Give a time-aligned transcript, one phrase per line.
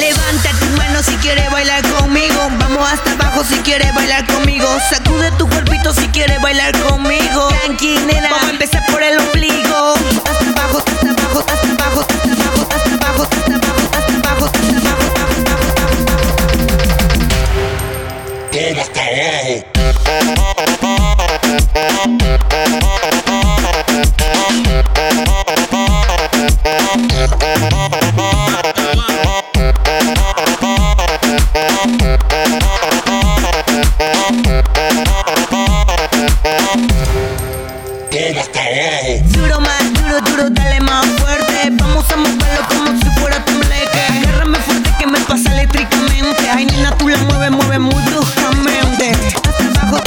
[0.00, 2.19] Levanta tu mano si quieres bailar conmigo.
[2.48, 4.66] Vamos hasta abajo si quieres bailar conmigo.
[4.88, 7.48] Sacude tu cuerpito si quieres bailar conmigo.
[7.48, 8.30] Tranqui, nena.
[8.30, 9.94] Vamos a empezar por el ombligo.
[10.24, 15.52] Hasta abajo, hasta abajo, hasta abajo, hasta abajo, hasta abajo, hasta abajo, hasta abajo, hasta
[15.52, 15.70] abajo.
[18.50, 19.00] Todo hasta
[23.04, 23.29] abajo.
[38.20, 41.70] Duro más, duro, duro, dale más fuerte.
[41.72, 44.00] Vamos a moverlo como si fuera tembleque.
[44.10, 46.50] Agárrame fuerte que me pasa eléctricamente.
[46.54, 49.12] Ay, nena, tú la mueves, mueve muy bruscamente.
[49.12, 50.02] Hasta abajo,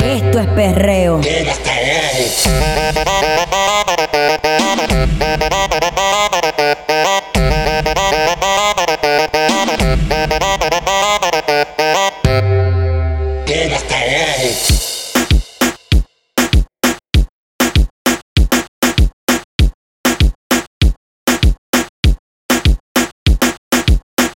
[0.00, 1.20] Esto es perreo.